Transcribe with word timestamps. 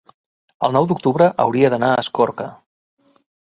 El 0.67 0.73
nou 0.77 0.87
d'octubre 0.91 1.27
hauria 1.45 1.71
d'anar 1.75 1.91
a 1.91 2.01
Escorca. 2.07 2.51